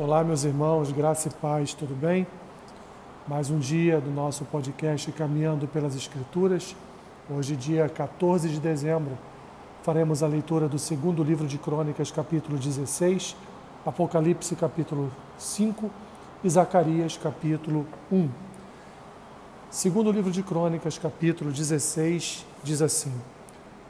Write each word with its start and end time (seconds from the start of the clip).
Olá, 0.00 0.22
meus 0.22 0.44
irmãos, 0.44 0.92
graça 0.92 1.26
e 1.26 1.30
paz, 1.32 1.74
tudo 1.74 1.92
bem? 1.92 2.24
Mais 3.26 3.50
um 3.50 3.58
dia 3.58 4.00
do 4.00 4.12
nosso 4.12 4.44
podcast 4.44 5.10
Caminhando 5.10 5.66
pelas 5.66 5.96
Escrituras. 5.96 6.76
Hoje, 7.28 7.56
dia 7.56 7.88
14 7.88 8.48
de 8.48 8.60
dezembro, 8.60 9.18
faremos 9.82 10.22
a 10.22 10.28
leitura 10.28 10.68
do 10.68 10.78
segundo 10.78 11.24
livro 11.24 11.48
de 11.48 11.58
Crônicas, 11.58 12.12
capítulo 12.12 12.56
16, 12.56 13.34
Apocalipse, 13.84 14.54
capítulo 14.54 15.10
5 15.36 15.90
e 16.44 16.48
Zacarias, 16.48 17.18
capítulo 17.20 17.84
1. 18.12 18.28
Segundo 19.68 20.12
livro 20.12 20.30
de 20.30 20.44
Crônicas, 20.44 20.96
capítulo 20.96 21.50
16, 21.50 22.46
diz 22.62 22.80
assim: 22.80 23.12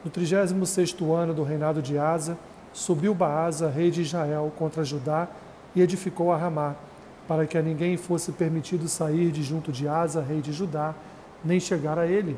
No 0.02 0.10
36 0.10 0.96
ano 1.14 1.34
do 1.34 1.42
reinado 1.42 1.82
de 1.82 1.98
Asa, 1.98 2.38
subiu 2.72 3.14
Baasa, 3.14 3.68
rei 3.68 3.90
de 3.90 4.00
Israel, 4.00 4.50
contra 4.56 4.82
Judá 4.82 5.28
e 5.78 5.82
edificou 5.82 6.32
a 6.32 6.36
Ramá, 6.36 6.74
para 7.28 7.46
que 7.46 7.56
a 7.56 7.62
ninguém 7.62 7.96
fosse 7.96 8.32
permitido 8.32 8.88
sair 8.88 9.30
de 9.30 9.42
junto 9.42 9.70
de 9.70 9.86
Asa, 9.86 10.20
rei 10.20 10.40
de 10.40 10.52
Judá, 10.52 10.92
nem 11.44 11.60
chegar 11.60 11.98
a 11.98 12.06
ele. 12.06 12.36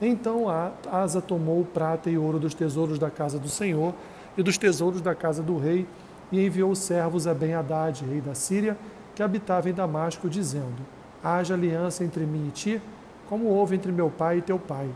Então 0.00 0.46
Asa 0.90 1.20
tomou 1.20 1.64
prata 1.64 2.08
e 2.08 2.16
ouro 2.16 2.38
dos 2.38 2.54
tesouros 2.54 2.98
da 2.98 3.10
casa 3.10 3.38
do 3.38 3.48
Senhor 3.48 3.92
e 4.36 4.42
dos 4.42 4.56
tesouros 4.56 5.02
da 5.02 5.14
casa 5.14 5.42
do 5.42 5.58
rei, 5.58 5.86
e 6.30 6.44
enviou 6.44 6.74
servos 6.74 7.26
a 7.26 7.34
Ben-Hadad, 7.34 8.04
rei 8.06 8.22
da 8.22 8.34
Síria, 8.34 8.76
que 9.14 9.22
habitava 9.22 9.68
em 9.68 9.74
Damasco, 9.74 10.30
dizendo: 10.30 10.82
Haja 11.22 11.52
aliança 11.52 12.02
entre 12.02 12.24
mim 12.24 12.48
e 12.48 12.50
ti, 12.52 12.82
como 13.28 13.48
houve 13.48 13.76
entre 13.76 13.92
meu 13.92 14.08
pai 14.08 14.38
e 14.38 14.42
teu 14.42 14.58
pai. 14.58 14.88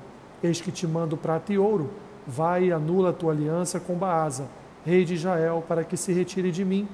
Eis 0.43 0.63
que 0.63 0.73
te 0.73 0.87
mando 0.87 1.17
prata 1.17 1.53
e 1.53 1.59
ouro. 1.59 1.91
Vai 2.27 2.65
e 2.65 2.73
anula 2.73 3.11
a 3.11 3.13
tua 3.13 3.33
aliança 3.33 3.79
com 3.79 3.95
Baasa, 3.95 4.47
rei 4.85 5.05
de 5.05 5.15
Israel, 5.15 5.63
para 5.69 5.85
que 5.85 5.97
se 5.97 6.13
retire 6.13 6.51
de 6.51 6.65
mim 6.65 6.89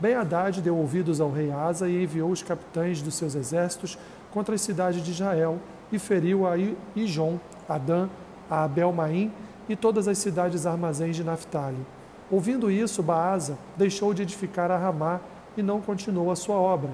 ben 0.00 0.14
Haddad 0.14 0.60
deu 0.60 0.76
ouvidos 0.76 1.20
ao 1.20 1.30
rei 1.30 1.50
Asa 1.50 1.88
e 1.88 2.02
enviou 2.02 2.30
os 2.30 2.42
capitães 2.42 3.02
dos 3.02 3.14
seus 3.14 3.34
exércitos 3.34 3.98
contra 4.30 4.54
as 4.54 4.60
cidades 4.60 5.02
de 5.02 5.10
Israel 5.10 5.58
e 5.90 5.98
feriu 5.98 6.46
a 6.46 6.54
Ijon, 6.94 7.38
Adã, 7.68 8.08
a 8.48 8.64
Abel-Maim 8.64 9.32
e 9.68 9.74
todas 9.74 10.06
as 10.06 10.18
cidades 10.18 10.66
armazéns 10.66 11.16
de 11.16 11.24
Naphtali. 11.24 11.84
Ouvindo 12.30 12.70
isso, 12.70 13.02
Baasa 13.02 13.58
deixou 13.76 14.12
de 14.12 14.22
edificar 14.22 14.70
a 14.70 14.76
Ramá 14.76 15.20
e 15.56 15.62
não 15.62 15.80
continuou 15.80 16.30
a 16.30 16.36
sua 16.36 16.56
obra. 16.56 16.90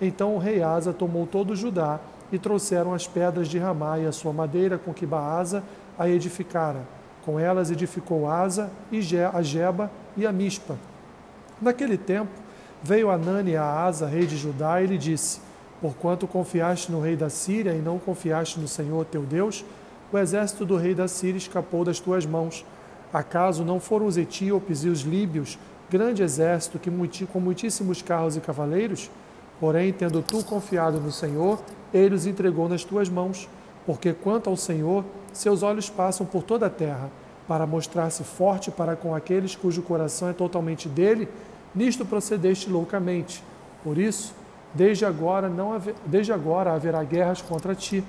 Então 0.00 0.34
o 0.34 0.38
rei 0.38 0.62
Asa 0.62 0.92
tomou 0.92 1.26
todo 1.26 1.50
o 1.50 1.56
Judá 1.56 2.00
e 2.32 2.38
trouxeram 2.38 2.94
as 2.94 3.06
pedras 3.06 3.48
de 3.48 3.58
Ramá 3.58 3.98
e 3.98 4.06
a 4.06 4.12
sua 4.12 4.32
madeira 4.32 4.78
com 4.78 4.94
que 4.94 5.06
Baasa 5.06 5.62
a 5.98 6.08
edificara. 6.08 6.80
Com 7.24 7.38
elas 7.38 7.70
edificou 7.70 8.28
Asa 8.28 8.70
e 8.90 9.00
a 9.32 9.42
Jeba 9.42 9.90
e 10.16 10.26
a 10.26 10.32
Mispa. 10.32 10.76
Naquele 11.60 11.96
tempo, 11.96 12.30
Veio 12.86 13.10
Anani 13.10 13.56
a 13.56 13.64
Asa, 13.64 14.06
rei 14.06 14.26
de 14.26 14.36
Judá, 14.36 14.80
e 14.80 14.86
lhe 14.86 14.96
disse: 14.96 15.40
Porquanto 15.80 16.24
confiaste 16.28 16.92
no 16.92 17.00
rei 17.00 17.16
da 17.16 17.28
Síria 17.28 17.72
e 17.72 17.80
não 17.80 17.98
confiaste 17.98 18.60
no 18.60 18.68
Senhor 18.68 19.04
teu 19.06 19.22
Deus, 19.22 19.64
o 20.12 20.16
exército 20.16 20.64
do 20.64 20.76
rei 20.76 20.94
da 20.94 21.08
Síria 21.08 21.36
escapou 21.36 21.84
das 21.84 21.98
tuas 21.98 22.24
mãos. 22.24 22.64
Acaso 23.12 23.64
não 23.64 23.80
foram 23.80 24.06
os 24.06 24.16
etíopes 24.16 24.84
e 24.84 24.88
os 24.88 25.00
líbios, 25.00 25.58
grande 25.90 26.22
exército 26.22 26.78
que 26.78 26.88
com 27.26 27.40
muitíssimos 27.40 28.02
carros 28.02 28.36
e 28.36 28.40
cavaleiros? 28.40 29.10
Porém, 29.58 29.92
tendo 29.92 30.22
tu 30.22 30.44
confiado 30.44 31.00
no 31.00 31.10
Senhor, 31.10 31.60
ele 31.92 32.14
os 32.14 32.24
entregou 32.24 32.68
nas 32.68 32.84
tuas 32.84 33.08
mãos. 33.08 33.48
Porque 33.84 34.12
quanto 34.12 34.48
ao 34.48 34.56
Senhor, 34.56 35.04
seus 35.32 35.64
olhos 35.64 35.90
passam 35.90 36.24
por 36.24 36.44
toda 36.44 36.66
a 36.66 36.70
terra, 36.70 37.10
para 37.48 37.66
mostrar-se 37.66 38.22
forte 38.22 38.70
para 38.70 38.94
com 38.94 39.12
aqueles 39.12 39.56
cujo 39.56 39.82
coração 39.82 40.28
é 40.28 40.32
totalmente 40.32 40.88
dele 40.88 41.28
Nisto 41.76 42.06
procedeste 42.06 42.70
loucamente. 42.70 43.44
Por 43.84 43.98
isso, 43.98 44.34
desde 44.72 45.04
agora, 45.04 45.46
não 45.46 45.74
haver, 45.74 45.94
desde 46.06 46.32
agora 46.32 46.72
haverá 46.72 47.04
guerras 47.04 47.42
contra 47.42 47.74
ti. 47.74 48.02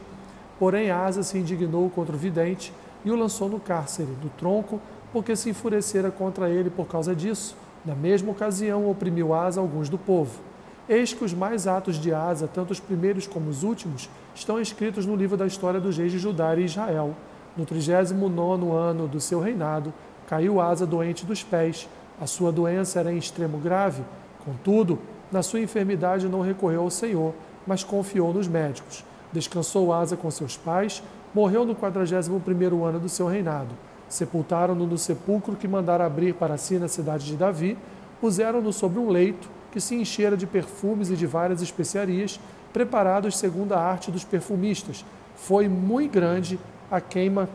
Porém, 0.57 0.89
Asa 0.89 1.21
se 1.21 1.37
indignou 1.37 1.89
contra 1.89 2.15
o 2.15 2.17
vidente 2.17 2.73
e 3.03 3.11
o 3.11 3.15
lançou 3.15 3.49
no 3.49 3.59
cárcere, 3.59 4.07
do 4.21 4.29
tronco, 4.29 4.79
porque 5.11 5.35
se 5.35 5.49
enfurecera 5.49 6.09
contra 6.09 6.49
ele 6.49 6.69
por 6.69 6.87
causa 6.87 7.13
disso. 7.13 7.57
Na 7.85 7.93
mesma 7.93 8.31
ocasião, 8.31 8.89
oprimiu 8.89 9.33
Asa 9.33 9.59
alguns 9.59 9.89
do 9.89 9.97
povo. 9.97 10.39
Eis 10.87 11.13
que 11.13 11.25
os 11.25 11.33
mais 11.33 11.67
atos 11.67 11.97
de 11.99 12.13
Asa, 12.13 12.47
tanto 12.47 12.71
os 12.71 12.79
primeiros 12.79 13.27
como 13.27 13.49
os 13.49 13.63
últimos, 13.63 14.09
estão 14.33 14.61
escritos 14.61 15.05
no 15.05 15.17
livro 15.17 15.35
da 15.35 15.45
história 15.45 15.81
dos 15.81 15.97
reis 15.97 16.13
de 16.13 16.19
Judá 16.19 16.55
e 16.55 16.63
Israel. 16.63 17.13
No 17.57 17.65
39 17.65 18.71
ano 18.71 19.07
do 19.07 19.19
seu 19.19 19.41
reinado, 19.41 19.93
caiu 20.25 20.61
Asa 20.61 20.85
doente 20.85 21.25
dos 21.25 21.43
pés, 21.43 21.89
a 22.19 22.25
sua 22.25 22.51
doença 22.51 22.99
era 22.99 23.11
em 23.11 23.17
extremo 23.17 23.57
grave, 23.57 24.03
contudo, 24.43 24.99
na 25.31 25.43
sua 25.43 25.59
enfermidade 25.59 26.27
não 26.27 26.41
recorreu 26.41 26.81
ao 26.81 26.89
Senhor, 26.89 27.33
mas 27.65 27.83
confiou 27.83 28.33
nos 28.33 28.47
médicos. 28.47 29.03
Descansou 29.31 29.93
Asa 29.93 30.15
com 30.15 30.31
seus 30.31 30.55
pais, 30.55 31.03
morreu 31.33 31.65
no 31.65 31.75
41º 31.75 32.83
ano 32.83 32.99
do 32.99 33.09
seu 33.09 33.27
reinado. 33.27 33.75
Sepultaram-no 34.07 34.87
no 34.87 34.97
sepulcro 34.97 35.55
que 35.55 35.67
mandaram 35.67 36.05
abrir 36.05 36.33
para 36.33 36.57
si 36.57 36.79
na 36.79 36.87
cidade 36.87 37.25
de 37.25 37.35
Davi, 37.35 37.77
puseram-no 38.21 38.71
sobre 38.71 38.99
um 38.99 39.09
leito 39.09 39.49
que 39.71 39.81
se 39.81 39.95
enchera 39.95 40.37
de 40.37 40.47
perfumes 40.47 41.09
e 41.09 41.15
de 41.15 41.27
várias 41.27 41.61
especiarias, 41.61 42.39
preparados 42.71 43.37
segundo 43.37 43.73
a 43.73 43.79
arte 43.79 44.09
dos 44.09 44.23
perfumistas. 44.23 45.05
Foi 45.35 45.67
muito 45.67 46.13
grande 46.13 46.57
a 46.89 47.01
queima 47.01 47.49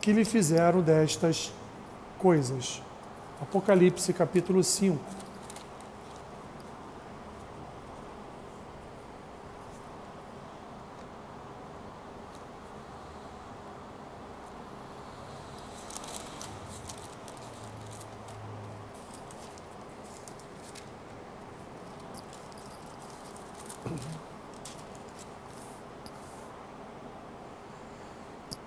que 0.00 0.12
lhe 0.12 0.24
fizeram 0.24 0.82
destas 0.82 1.52
coisas. 2.22 2.80
Apocalipse 3.40 4.12
capítulo 4.12 4.62
5. 4.62 4.96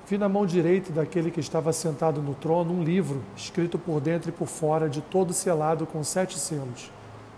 Vi 0.07 0.17
na 0.17 0.29
mão 0.29 0.45
direita 0.45 0.93
daquele 0.93 1.31
que 1.31 1.39
estava 1.39 1.73
sentado 1.73 2.21
no 2.21 2.35
trono 2.35 2.71
um 2.71 2.83
livro, 2.83 3.23
escrito 3.35 3.79
por 3.79 3.99
dentro 3.99 4.29
e 4.29 4.31
por 4.31 4.47
fora, 4.47 4.87
de 4.87 5.01
todo 5.01 5.33
selado 5.33 5.85
com 5.85 6.03
sete 6.03 6.37
selos. 6.37 6.91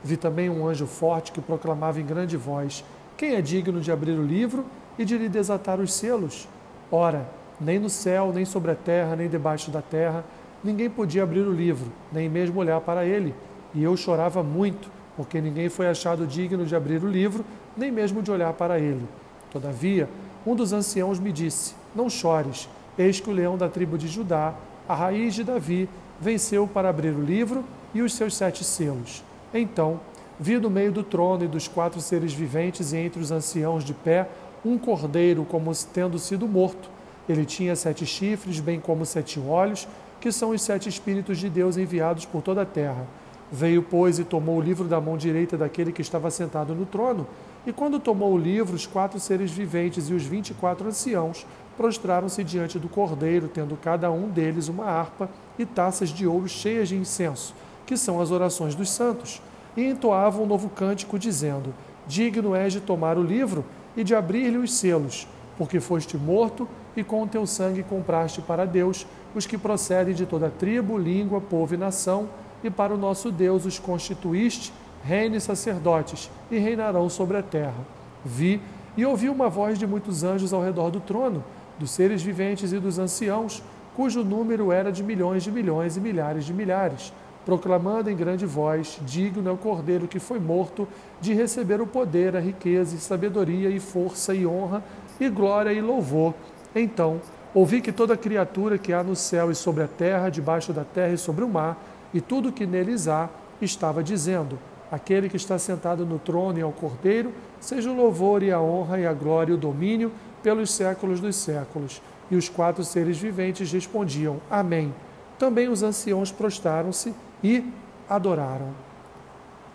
Vi 0.03 0.17
também 0.17 0.49
um 0.49 0.67
anjo 0.67 0.85
forte 0.85 1.31
que 1.31 1.39
proclamava 1.39 2.01
em 2.01 2.05
grande 2.05 2.35
voz: 2.35 2.83
Quem 3.15 3.35
é 3.35 3.41
digno 3.41 3.79
de 3.79 3.91
abrir 3.91 4.19
o 4.19 4.25
livro 4.25 4.65
e 4.99 5.05
de 5.05 5.17
lhe 5.17 5.29
desatar 5.29 5.79
os 5.79 5.93
selos? 5.93 6.47
Ora, 6.91 7.29
nem 7.59 7.79
no 7.79 7.89
céu, 7.89 8.31
nem 8.33 8.45
sobre 8.45 8.71
a 8.71 8.75
terra, 8.75 9.15
nem 9.15 9.29
debaixo 9.29 9.71
da 9.71 9.81
terra, 9.81 10.23
ninguém 10.63 10.89
podia 10.89 11.23
abrir 11.23 11.41
o 11.41 11.53
livro, 11.53 11.91
nem 12.11 12.29
mesmo 12.29 12.59
olhar 12.59 12.81
para 12.81 13.05
ele. 13.05 13.33
E 13.73 13.83
eu 13.83 13.95
chorava 13.95 14.43
muito, 14.43 14.89
porque 15.15 15.39
ninguém 15.39 15.69
foi 15.69 15.87
achado 15.87 16.27
digno 16.27 16.65
de 16.65 16.75
abrir 16.75 17.03
o 17.03 17.09
livro, 17.09 17.45
nem 17.75 17.91
mesmo 17.91 18.21
de 18.21 18.31
olhar 18.31 18.53
para 18.53 18.77
ele. 18.77 19.07
Todavia, 19.51 20.09
um 20.45 20.55
dos 20.55 20.73
anciãos 20.73 21.19
me 21.19 21.31
disse: 21.31 21.75
Não 21.95 22.09
chores, 22.09 22.69
eis 22.97 23.19
que 23.19 23.29
o 23.29 23.33
leão 23.33 23.57
da 23.57 23.69
tribo 23.69 23.97
de 23.97 24.07
Judá, 24.07 24.53
a 24.87 24.95
raiz 24.95 25.33
de 25.33 25.43
Davi, 25.43 25.89
venceu 26.19 26.67
para 26.67 26.89
abrir 26.89 27.11
o 27.11 27.23
livro 27.23 27.63
e 27.93 28.01
os 28.01 28.13
seus 28.13 28.35
sete 28.35 28.63
selos. 28.63 29.23
Então, 29.53 29.99
vi 30.39 30.57
no 30.57 30.69
meio 30.69 30.91
do 30.91 31.03
trono 31.03 31.43
e 31.43 31.47
dos 31.47 31.67
quatro 31.67 31.99
seres 32.01 32.33
viventes 32.33 32.93
e 32.93 32.97
entre 32.97 33.21
os 33.21 33.31
anciãos 33.31 33.83
de 33.83 33.93
pé 33.93 34.27
um 34.65 34.77
cordeiro 34.77 35.45
como 35.45 35.71
tendo 35.93 36.19
sido 36.19 36.47
morto. 36.47 36.89
Ele 37.27 37.45
tinha 37.45 37.75
sete 37.75 38.05
chifres, 38.05 38.59
bem 38.59 38.79
como 38.79 39.05
sete 39.05 39.39
olhos, 39.39 39.87
que 40.19 40.31
são 40.31 40.51
os 40.51 40.61
sete 40.61 40.89
Espíritos 40.89 41.37
de 41.37 41.49
Deus 41.49 41.77
enviados 41.77 42.25
por 42.25 42.41
toda 42.41 42.61
a 42.61 42.65
terra. 42.65 43.05
Veio, 43.51 43.81
pois, 43.81 44.19
e 44.19 44.23
tomou 44.23 44.57
o 44.57 44.61
livro 44.61 44.87
da 44.87 44.99
mão 44.99 45.17
direita 45.17 45.57
daquele 45.57 45.91
que 45.91 46.01
estava 46.01 46.29
sentado 46.29 46.75
no 46.75 46.85
trono, 46.85 47.27
e 47.67 47.73
quando 47.73 47.99
tomou 47.99 48.33
o 48.33 48.37
livro, 48.37 48.77
os 48.77 48.87
quatro 48.87 49.19
seres 49.19 49.51
viventes 49.51 50.09
e 50.09 50.13
os 50.13 50.23
vinte 50.23 50.51
e 50.51 50.53
quatro 50.53 50.87
anciãos 50.87 51.45
prostraram-se 51.75 52.41
diante 52.41 52.79
do 52.79 52.87
cordeiro, 52.87 53.49
tendo 53.49 53.75
cada 53.75 54.09
um 54.09 54.29
deles 54.29 54.69
uma 54.69 54.85
harpa 54.85 55.29
e 55.59 55.65
taças 55.65 56.07
de 56.07 56.25
ouro 56.25 56.47
cheias 56.47 56.87
de 56.87 56.95
incenso, 56.95 57.53
que 57.85 57.97
são 57.97 58.21
as 58.21 58.31
orações 58.31 58.73
dos 58.73 58.89
santos, 58.89 59.41
e 59.75 59.83
entoavam 59.83 60.43
um 60.43 60.47
novo 60.47 60.69
cântico, 60.69 61.19
dizendo: 61.19 61.75
Digno 62.07 62.55
és 62.55 62.71
de 62.71 62.79
tomar 62.79 63.17
o 63.17 63.21
livro 63.21 63.65
e 63.97 64.03
de 64.03 64.15
abrir-lhe 64.15 64.57
os 64.57 64.73
selos, 64.73 65.27
porque 65.57 65.81
foste 65.81 66.17
morto 66.17 66.69
e 66.95 67.03
com 67.03 67.21
o 67.21 67.27
teu 67.27 67.45
sangue 67.45 67.83
compraste 67.83 68.41
para 68.41 68.63
Deus 68.63 69.05
os 69.35 69.45
que 69.45 69.57
procedem 69.57 70.15
de 70.15 70.25
toda 70.25 70.49
tribo, 70.49 70.97
língua, 70.97 71.41
povo 71.41 71.73
e 71.73 71.77
nação, 71.77 72.29
e 72.63 72.69
para 72.69 72.93
o 72.93 72.97
nosso 72.97 73.29
Deus 73.29 73.65
os 73.65 73.77
constituíste 73.77 74.71
reine 75.07 75.39
sacerdotes 75.39 76.29
e 76.51 76.57
reinarão 76.57 77.09
sobre 77.09 77.37
a 77.37 77.41
terra. 77.41 77.87
Vi 78.25 78.59
e 78.97 79.05
ouvi 79.05 79.29
uma 79.29 79.47
voz 79.47 79.79
de 79.79 79.87
muitos 79.87 80.21
anjos 80.21 80.51
ao 80.51 80.61
redor 80.61 80.89
do 80.89 80.99
trono, 80.99 81.43
dos 81.79 81.91
seres 81.91 82.21
viventes 82.21 82.73
e 82.73 82.79
dos 82.79 82.99
anciãos, 82.99 83.63
cujo 83.95 84.21
número 84.21 84.69
era 84.69 84.91
de 84.91 85.01
milhões 85.01 85.43
de 85.43 85.51
milhões 85.51 85.95
e 85.95 86.01
milhares 86.01 86.45
de 86.45 86.53
milhares, 86.53 87.13
proclamando 87.45 88.09
em 88.09 88.17
grande 88.17 88.45
voz: 88.45 88.99
Digno 89.05 89.47
é 89.47 89.51
o 89.51 89.57
cordeiro 89.57 90.09
que 90.09 90.19
foi 90.19 90.39
morto 90.39 90.85
de 91.21 91.33
receber 91.33 91.79
o 91.79 91.87
poder, 91.87 92.35
a 92.35 92.41
riqueza 92.41 92.93
e 92.93 92.99
sabedoria 92.99 93.69
e 93.69 93.79
força 93.79 94.35
e 94.35 94.45
honra 94.45 94.83
e 95.21 95.29
glória 95.29 95.71
e 95.71 95.79
louvor. 95.79 96.33
Então, 96.75 97.21
ouvi 97.53 97.79
que 97.79 97.93
toda 97.93 98.17
criatura 98.17 98.77
que 98.77 98.91
há 98.91 99.03
no 99.03 99.15
céu 99.15 99.49
e 99.49 99.55
sobre 99.55 99.83
a 99.83 99.87
terra, 99.87 100.29
debaixo 100.29 100.73
da 100.73 100.83
terra 100.83 101.13
e 101.13 101.17
sobre 101.17 101.45
o 101.45 101.49
mar, 101.49 101.81
e 102.13 102.19
tudo 102.19 102.51
que 102.51 102.65
neles 102.65 103.07
há, 103.07 103.29
estava 103.61 104.03
dizendo: 104.03 104.59
Aquele 104.91 105.29
que 105.29 105.35
está 105.35 105.59
sentado 105.59 106.05
no 106.05 106.17
trono 106.17 106.57
e 106.59 106.61
ao 106.61 106.71
cordeiro, 106.71 107.33
seja 107.59 107.91
o 107.91 107.95
louvor 107.95 108.41
e 108.41 108.51
a 108.51 108.61
honra 108.61 108.99
e 108.99 109.05
a 109.05 109.13
glória 109.13 109.51
e 109.51 109.55
o 109.55 109.57
domínio 109.57 110.11
pelos 110.41 110.71
séculos 110.71 111.19
dos 111.19 111.35
séculos. 111.35 112.01
E 112.31 112.35
os 112.35 112.47
quatro 112.47 112.83
seres 112.83 113.17
viventes 113.17 113.71
respondiam: 113.71 114.39
Amém. 114.49 114.93
Também 115.37 115.67
os 115.67 115.83
anciãos 115.83 116.31
prostaram-se 116.31 117.13
e 117.43 117.63
adoraram. 118.09 118.69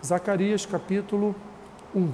Zacarias 0.04 0.66
capítulo 0.66 1.34
1. 1.94 2.10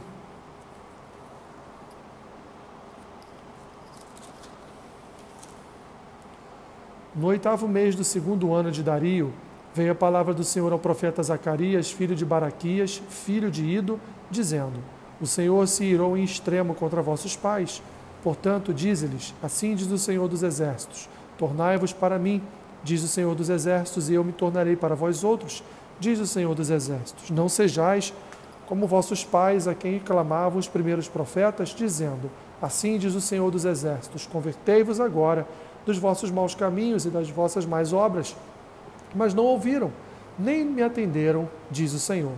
No 7.15 7.27
oitavo 7.27 7.67
mês 7.67 7.97
do 7.97 8.05
segundo 8.05 8.53
ano 8.53 8.71
de 8.71 8.83
Dario, 8.83 9.33
veio 9.75 9.93
a 9.93 9.95
palavra 9.95 10.35
do 10.35 10.45
Senhor 10.45 10.73
ao 10.73 10.79
profeta 10.79 11.23
Zacarias, 11.23 11.91
filho 11.91 12.15
de 12.15 12.25
Baraquias, 12.25 13.03
filho 13.09 13.51
de 13.51 13.65
Ido, 13.65 14.01
dizendo: 14.31 14.83
O 15.21 15.27
Senhor 15.27 15.67
se 15.69 15.85
irou 15.85 16.17
em 16.17 16.25
extremo 16.25 16.75
contra 16.75 17.03
vossos 17.03 17.37
pais. 17.37 17.83
Portanto, 18.23 18.75
dize-lhes: 18.75 19.35
Assim 19.43 19.75
diz 19.75 19.91
o 19.91 19.99
Senhor 19.99 20.29
dos 20.29 20.43
Exércitos: 20.43 21.09
Tornai-vos 21.37 21.93
para 21.93 22.19
mim, 22.19 22.43
diz 22.83 23.03
o 23.03 23.09
Senhor 23.09 23.35
dos 23.35 23.49
Exércitos, 23.49 24.11
e 24.11 24.15
eu 24.15 24.25
me 24.25 24.33
tornarei 24.33 24.77
para 24.77 24.95
vós 24.95 25.23
outros, 25.23 25.63
diz 26.01 26.19
o 26.19 26.27
Senhor 26.27 26.55
dos 26.55 26.71
Exércitos. 26.71 27.31
Não 27.31 27.49
sejais 27.49 28.13
como 28.67 28.87
vossos 28.87 29.25
pais, 29.25 29.67
a 29.67 29.75
quem 29.75 29.99
clamavam 29.99 30.59
os 30.59 30.69
primeiros 30.69 31.09
profetas, 31.09 31.71
dizendo: 31.71 32.31
Assim 32.61 32.99
diz 32.99 33.15
o 33.15 33.21
Senhor 33.21 33.51
dos 33.51 33.65
Exércitos: 33.65 34.27
Convertei-vos 34.27 35.01
agora 35.01 35.47
dos 35.87 35.97
vossos 35.97 36.31
maus 36.31 36.55
caminhos 36.55 37.07
e 37.07 37.11
das 37.11 37.31
vossas 37.31 37.65
más 37.65 37.93
obras. 37.93 38.37
Mas 39.15 39.35
não 39.35 39.45
ouviram, 39.45 39.93
nem 40.39 40.65
me 40.65 40.83
atenderam, 40.83 41.49
diz 41.71 41.93
o 41.93 41.99
Senhor. 41.99 42.33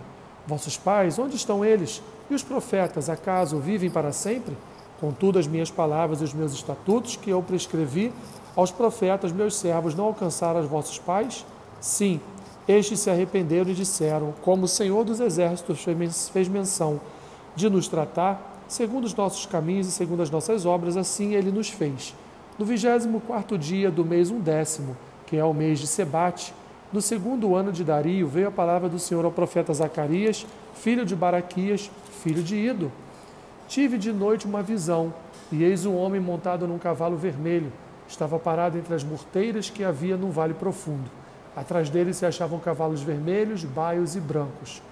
Vossos 0.46 0.76
pais, 0.76 1.18
onde 1.18 1.36
estão 1.36 1.64
eles? 1.64 2.02
E 2.30 2.34
os 2.34 2.42
profetas, 2.42 3.10
acaso 3.10 3.58
vivem 3.58 3.90
para 3.90 4.12
sempre? 4.12 4.56
Contudo, 5.00 5.38
as 5.38 5.46
minhas 5.46 5.70
palavras 5.70 6.20
e 6.20 6.24
os 6.24 6.34
meus 6.34 6.52
estatutos 6.52 7.16
que 7.16 7.30
eu 7.30 7.42
prescrevi 7.42 8.12
aos 8.54 8.70
profetas, 8.70 9.32
meus 9.32 9.56
servos, 9.56 9.94
não 9.94 10.04
alcançaram 10.04 10.60
os 10.60 10.66
vossos 10.66 10.98
pais? 10.98 11.44
Sim, 11.80 12.20
estes 12.68 13.00
se 13.00 13.10
arrependeram 13.10 13.70
e 13.70 13.74
disseram: 13.74 14.34
Como 14.42 14.64
o 14.64 14.68
Senhor 14.68 15.04
dos 15.04 15.20
Exércitos 15.20 15.84
fez 16.32 16.48
menção 16.48 17.00
de 17.56 17.68
nos 17.68 17.88
tratar, 17.88 18.62
segundo 18.68 19.04
os 19.04 19.14
nossos 19.14 19.46
caminhos 19.46 19.88
e 19.88 19.90
segundo 19.90 20.22
as 20.22 20.30
nossas 20.30 20.66
obras, 20.66 20.96
assim 20.96 21.34
ele 21.34 21.50
nos 21.50 21.68
fez. 21.68 22.14
No 22.58 22.64
vigésimo 22.64 23.20
quarto 23.20 23.56
dia 23.56 23.90
do 23.90 24.04
mês 24.04 24.30
undécimo, 24.30 24.96
que 25.26 25.36
é 25.36 25.44
o 25.44 25.54
mês 25.54 25.78
de 25.78 25.86
Sebate, 25.86 26.54
no 26.92 27.00
segundo 27.00 27.54
ano 27.54 27.70
de 27.70 27.84
Dario, 27.84 28.26
veio 28.26 28.48
a 28.48 28.50
palavra 28.50 28.88
do 28.88 28.98
Senhor 28.98 29.24
ao 29.24 29.30
profeta 29.30 29.72
Zacarias, 29.72 30.44
filho 30.74 31.04
de 31.04 31.14
Baraquias, 31.14 31.88
filho 32.22 32.42
de 32.42 32.56
Ido. 32.56 32.90
Tive 33.68 33.96
de 33.96 34.12
noite 34.12 34.46
uma 34.46 34.60
visão, 34.60 35.14
e 35.52 35.62
eis 35.62 35.86
um 35.86 35.96
homem 35.96 36.20
montado 36.20 36.66
num 36.66 36.78
cavalo 36.78 37.16
vermelho. 37.16 37.72
Estava 38.08 38.40
parado 38.40 38.76
entre 38.76 38.92
as 38.92 39.04
morteiras 39.04 39.70
que 39.70 39.84
havia 39.84 40.16
num 40.16 40.32
vale 40.32 40.52
profundo. 40.52 41.08
Atrás 41.54 41.88
dele 41.88 42.12
se 42.12 42.26
achavam 42.26 42.58
cavalos 42.58 43.02
vermelhos, 43.02 43.64
baios 43.64 44.16
e 44.16 44.20
brancos. 44.20 44.82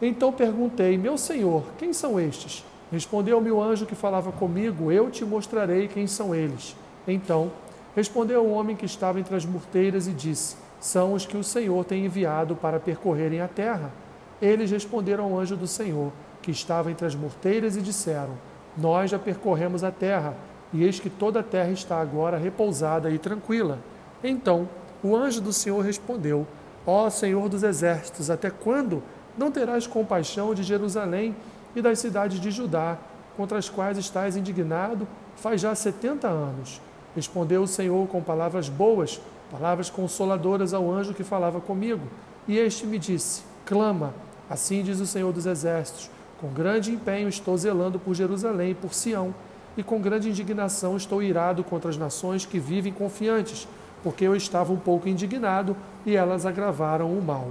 Então 0.00 0.32
perguntei: 0.32 0.96
Meu 0.96 1.18
senhor, 1.18 1.64
quem 1.78 1.92
são 1.92 2.18
estes? 2.18 2.64
Respondeu-me 2.90 3.50
o 3.50 3.62
anjo 3.62 3.84
que 3.84 3.94
falava 3.94 4.32
comigo: 4.32 4.90
Eu 4.90 5.10
te 5.10 5.26
mostrarei 5.26 5.88
quem 5.88 6.06
são 6.06 6.34
eles. 6.34 6.74
Então 7.06 7.52
respondeu 7.94 8.42
o 8.42 8.52
homem 8.52 8.74
que 8.74 8.86
estava 8.86 9.20
entre 9.20 9.36
as 9.36 9.44
morteiras 9.44 10.06
e 10.06 10.12
disse: 10.12 10.56
São 10.82 11.12
os 11.12 11.24
que 11.24 11.36
o 11.36 11.44
Senhor 11.44 11.84
tem 11.84 12.06
enviado 12.06 12.56
para 12.56 12.80
percorrerem 12.80 13.40
a 13.40 13.46
terra. 13.46 13.92
Eles 14.40 14.68
responderam 14.68 15.22
ao 15.22 15.38
anjo 15.38 15.56
do 15.56 15.68
Senhor, 15.68 16.10
que 16.42 16.50
estava 16.50 16.90
entre 16.90 17.06
as 17.06 17.14
morteiras, 17.14 17.76
e 17.76 17.80
disseram: 17.80 18.32
Nós 18.76 19.08
já 19.08 19.16
percorremos 19.16 19.84
a 19.84 19.92
terra, 19.92 20.34
e 20.72 20.82
eis 20.82 20.98
que 20.98 21.08
toda 21.08 21.38
a 21.38 21.42
terra 21.42 21.70
está 21.70 22.00
agora 22.00 22.36
repousada 22.36 23.12
e 23.12 23.18
tranquila. 23.18 23.78
Então 24.24 24.68
o 25.04 25.14
anjo 25.14 25.40
do 25.40 25.52
Senhor 25.52 25.80
respondeu: 25.82 26.44
Ó 26.84 27.08
Senhor 27.10 27.48
dos 27.48 27.62
exércitos, 27.62 28.28
até 28.28 28.50
quando 28.50 29.04
não 29.38 29.52
terás 29.52 29.86
compaixão 29.86 30.52
de 30.52 30.64
Jerusalém 30.64 31.36
e 31.76 31.80
das 31.80 32.00
cidades 32.00 32.40
de 32.40 32.50
Judá, 32.50 32.98
contra 33.36 33.56
as 33.56 33.68
quais 33.68 33.98
estás 33.98 34.36
indignado 34.36 35.06
faz 35.36 35.60
já 35.60 35.76
setenta 35.76 36.26
anos. 36.26 36.80
Respondeu 37.14 37.62
o 37.62 37.68
Senhor 37.68 38.08
com 38.08 38.22
palavras 38.22 38.68
boas, 38.68 39.20
palavras 39.50 39.90
consoladoras 39.90 40.72
ao 40.72 40.90
anjo 40.90 41.12
que 41.14 41.22
falava 41.22 41.60
comigo. 41.60 42.02
E 42.48 42.58
este 42.58 42.86
me 42.86 42.98
disse: 42.98 43.42
Clama, 43.66 44.14
assim 44.48 44.82
diz 44.82 44.98
o 45.00 45.06
Senhor 45.06 45.32
dos 45.32 45.46
Exércitos. 45.46 46.10
Com 46.40 46.48
grande 46.48 46.90
empenho 46.90 47.28
estou 47.28 47.56
zelando 47.56 47.98
por 47.98 48.14
Jerusalém 48.14 48.70
e 48.70 48.74
por 48.74 48.92
Sião, 48.92 49.32
e 49.76 49.82
com 49.82 50.00
grande 50.00 50.28
indignação 50.28 50.96
estou 50.96 51.22
irado 51.22 51.62
contra 51.62 51.88
as 51.88 51.96
nações 51.96 52.44
que 52.44 52.58
vivem 52.58 52.92
confiantes, 52.92 53.68
porque 54.02 54.24
eu 54.24 54.34
estava 54.34 54.72
um 54.72 54.78
pouco 54.78 55.08
indignado 55.08 55.76
e 56.04 56.16
elas 56.16 56.44
agravaram 56.44 57.12
o 57.16 57.22
mal. 57.22 57.48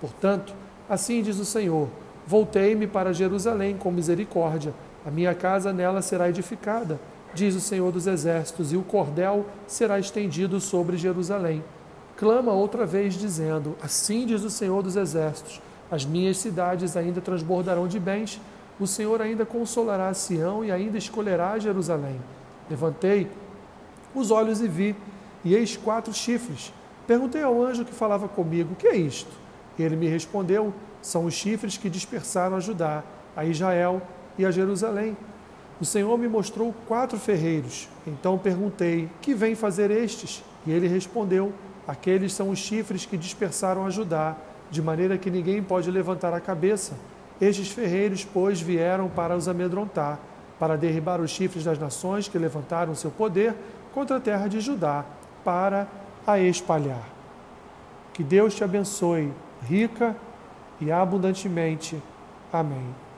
Portanto, 0.00 0.52
assim 0.88 1.22
diz 1.22 1.38
o 1.38 1.44
Senhor: 1.44 1.88
Voltei-me 2.26 2.86
para 2.86 3.12
Jerusalém 3.12 3.76
com 3.76 3.90
misericórdia, 3.90 4.74
a 5.06 5.10
minha 5.10 5.34
casa 5.34 5.72
nela 5.72 6.02
será 6.02 6.28
edificada, 6.28 6.98
diz 7.34 7.54
o 7.54 7.60
Senhor 7.60 7.90
dos 7.92 8.06
Exércitos, 8.06 8.72
e 8.72 8.76
o 8.76 8.82
cordel 8.82 9.46
será 9.66 9.98
estendido 9.98 10.60
sobre 10.60 10.96
Jerusalém. 10.96 11.62
Clama 12.16 12.52
outra 12.52 12.86
vez, 12.86 13.14
dizendo: 13.14 13.76
Assim 13.82 14.26
diz 14.26 14.42
o 14.42 14.50
Senhor 14.50 14.82
dos 14.82 14.96
Exércitos: 14.96 15.60
As 15.90 16.04
minhas 16.04 16.38
cidades 16.38 16.96
ainda 16.96 17.20
transbordarão 17.20 17.88
de 17.88 17.98
bens, 17.98 18.40
o 18.78 18.86
Senhor 18.86 19.20
ainda 19.20 19.44
consolará 19.44 20.12
Sião 20.14 20.64
e 20.64 20.70
ainda 20.70 20.98
escolherá 20.98 21.58
Jerusalém. 21.58 22.20
Levantei 22.68 23.28
os 24.14 24.30
olhos 24.30 24.60
e 24.60 24.68
vi, 24.68 24.94
e 25.44 25.54
eis 25.54 25.76
quatro 25.76 26.12
chifres. 26.12 26.72
Perguntei 27.06 27.42
ao 27.42 27.62
anjo 27.62 27.84
que 27.84 27.92
falava 27.92 28.28
comigo: 28.28 28.74
Que 28.74 28.88
é 28.88 28.96
isto? 28.96 29.32
Ele 29.78 29.96
me 29.96 30.06
respondeu: 30.06 30.72
São 31.00 31.24
os 31.24 31.34
chifres 31.34 31.76
que 31.76 31.90
dispersaram 31.90 32.56
a 32.56 32.60
Judá, 32.60 33.02
a 33.34 33.44
Israel 33.44 34.02
e 34.38 34.44
a 34.44 34.50
Jerusalém. 34.50 35.16
O 35.82 35.84
Senhor 35.84 36.16
me 36.16 36.28
mostrou 36.28 36.72
quatro 36.86 37.18
ferreiros. 37.18 37.88
Então 38.06 38.38
perguntei: 38.38 39.08
Que 39.20 39.34
vêm 39.34 39.56
fazer 39.56 39.90
estes? 39.90 40.40
E 40.64 40.70
ele 40.70 40.86
respondeu: 40.86 41.52
Aqueles 41.88 42.32
são 42.32 42.50
os 42.50 42.60
chifres 42.60 43.04
que 43.04 43.18
dispersaram 43.18 43.84
a 43.84 43.90
Judá, 43.90 44.36
de 44.70 44.80
maneira 44.80 45.18
que 45.18 45.28
ninguém 45.28 45.60
pode 45.60 45.90
levantar 45.90 46.32
a 46.32 46.40
cabeça. 46.40 46.94
Estes 47.40 47.72
ferreiros, 47.72 48.24
pois, 48.24 48.60
vieram 48.60 49.08
para 49.08 49.34
os 49.34 49.48
amedrontar, 49.48 50.20
para 50.56 50.76
derribar 50.76 51.20
os 51.20 51.32
chifres 51.32 51.64
das 51.64 51.80
nações 51.80 52.28
que 52.28 52.38
levantaram 52.38 52.94
seu 52.94 53.10
poder 53.10 53.52
contra 53.92 54.18
a 54.18 54.20
terra 54.20 54.46
de 54.46 54.60
Judá, 54.60 55.04
para 55.42 55.88
a 56.24 56.38
espalhar. 56.38 57.08
Que 58.12 58.22
Deus 58.22 58.54
te 58.54 58.62
abençoe 58.62 59.32
rica 59.68 60.14
e 60.80 60.92
abundantemente. 60.92 62.00
Amém. 62.52 63.11